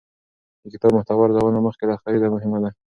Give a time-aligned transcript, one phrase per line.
[0.63, 2.69] د کتاب محتوا ارزونه مخکې له خرید مهمه ده.